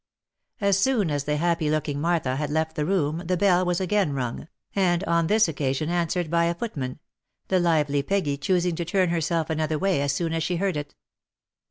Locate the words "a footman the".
6.45-7.59